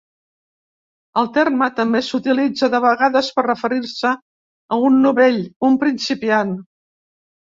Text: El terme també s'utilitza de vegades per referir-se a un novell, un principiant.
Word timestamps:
El 1.21 1.27
terme 1.35 1.67
també 1.79 1.99
s'utilitza 2.05 2.69
de 2.75 2.79
vegades 2.85 3.29
per 3.35 3.45
referir-se 3.47 4.13
a 4.77 4.81
un 4.87 4.97
novell, 5.05 5.39
un 5.69 5.77
principiant. 5.85 6.57